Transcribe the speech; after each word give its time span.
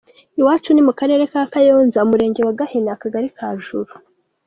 Iwacu 0.39 0.69
ni 0.73 0.81
mu 0.87 0.93
karere 0.99 1.23
ka 1.31 1.41
Kayonza, 1.53 2.03
Umurenge 2.05 2.41
wa 2.43 2.55
Gahini, 2.59 2.89
akagari 2.95 3.29
ka 3.37 3.47
Juru. 3.65 3.93